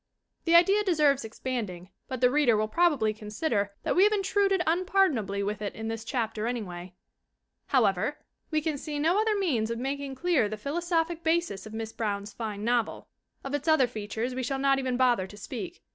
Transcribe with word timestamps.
The 0.45 0.55
idea 0.55 0.83
deserves 0.83 1.23
expanding, 1.23 1.91
but 2.07 2.21
the 2.21 2.31
reader 2.31 2.57
will 2.57 2.67
probabjy 2.67 3.15
consider 3.15 3.69
that 3.83 3.95
we 3.95 4.01
have 4.03 4.11
intruded 4.11 4.63
unpardon 4.65 5.19
ably 5.19 5.43
with 5.43 5.61
it 5.61 5.75
in 5.75 5.89
this 5.89 6.03
chapter 6.03 6.47
anyway. 6.47 6.95
However, 7.67 8.17
we 8.49 8.61
can 8.61 8.79
see 8.79 8.97
no 8.97 9.21
other 9.21 9.37
means 9.37 9.69
of 9.69 9.77
making 9.77 10.15
clear 10.15 10.49
the 10.49 10.57
philosophic 10.57 11.23
basis 11.23 11.67
of 11.67 11.75
Miss 11.75 11.93
Brown's 11.93 12.33
fine 12.33 12.63
novel. 12.63 13.09
Of 13.43 13.53
its 13.53 13.67
other 13.67 13.85
fea 13.85 14.07
tures 14.07 14.33
we 14.33 14.41
shall 14.41 14.57
not 14.57 14.79
even 14.79 14.97
bother 14.97 15.27
to 15.27 15.37
speak. 15.37 15.83